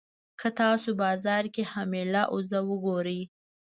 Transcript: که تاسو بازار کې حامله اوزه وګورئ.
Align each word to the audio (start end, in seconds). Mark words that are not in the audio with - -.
که 0.39 0.49
تاسو 0.59 0.89
بازار 1.03 1.43
کې 1.53 1.63
حامله 1.71 2.21
اوزه 2.33 2.59
وګورئ. 2.69 3.21